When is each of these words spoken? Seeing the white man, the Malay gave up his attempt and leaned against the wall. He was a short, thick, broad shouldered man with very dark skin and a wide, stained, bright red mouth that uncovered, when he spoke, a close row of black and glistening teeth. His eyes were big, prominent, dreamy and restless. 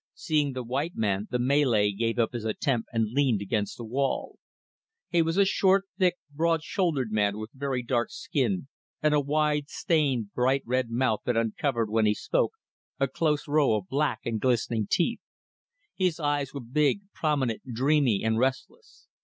Seeing 0.15 0.53
the 0.53 0.63
white 0.63 0.95
man, 0.95 1.27
the 1.29 1.37
Malay 1.37 1.91
gave 1.91 2.17
up 2.17 2.33
his 2.33 2.43
attempt 2.43 2.89
and 2.91 3.13
leaned 3.13 3.39
against 3.39 3.77
the 3.77 3.85
wall. 3.85 4.39
He 5.11 5.21
was 5.21 5.37
a 5.37 5.45
short, 5.45 5.85
thick, 5.99 6.15
broad 6.33 6.63
shouldered 6.63 7.11
man 7.11 7.37
with 7.37 7.51
very 7.53 7.83
dark 7.83 8.09
skin 8.09 8.67
and 9.03 9.13
a 9.13 9.19
wide, 9.19 9.69
stained, 9.69 10.33
bright 10.33 10.63
red 10.65 10.89
mouth 10.89 11.19
that 11.25 11.37
uncovered, 11.37 11.91
when 11.91 12.07
he 12.07 12.15
spoke, 12.15 12.53
a 12.99 13.07
close 13.07 13.47
row 13.47 13.75
of 13.75 13.89
black 13.89 14.21
and 14.25 14.41
glistening 14.41 14.87
teeth. 14.89 15.19
His 15.93 16.19
eyes 16.19 16.51
were 16.51 16.61
big, 16.61 17.01
prominent, 17.13 17.61
dreamy 17.71 18.23
and 18.23 18.39
restless. 18.39 19.07